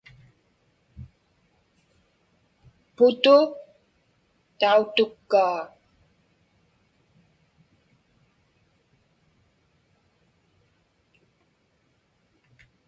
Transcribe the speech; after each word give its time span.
Putu 2.95 3.37
tautukkaa. 4.59 5.59